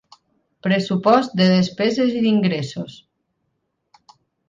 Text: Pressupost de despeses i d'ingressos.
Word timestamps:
Pressupost 0.67 1.35
de 1.43 1.47
despeses 1.51 2.17
i 2.17 2.25
d'ingressos. 2.25 2.99